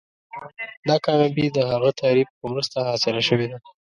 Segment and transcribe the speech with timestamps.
[0.87, 3.57] دا کامیابي د هغه تعریف په مرسته حاصله شوې ده.